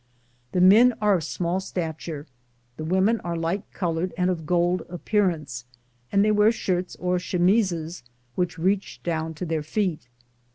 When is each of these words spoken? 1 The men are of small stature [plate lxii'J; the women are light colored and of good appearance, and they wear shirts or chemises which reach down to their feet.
1 0.51 0.51
The 0.53 0.61
men 0.67 0.93
are 0.99 1.13
of 1.17 1.23
small 1.23 1.59
stature 1.59 2.25
[plate 2.25 2.25
lxii'J; 2.25 2.77
the 2.77 2.85
women 2.95 3.19
are 3.21 3.35
light 3.37 3.71
colored 3.71 4.15
and 4.17 4.31
of 4.31 4.47
good 4.47 4.81
appearance, 4.89 5.65
and 6.11 6.25
they 6.25 6.31
wear 6.31 6.51
shirts 6.51 6.95
or 6.95 7.19
chemises 7.19 8.01
which 8.33 8.57
reach 8.57 8.99
down 9.03 9.35
to 9.35 9.45
their 9.45 9.61
feet. 9.61 10.07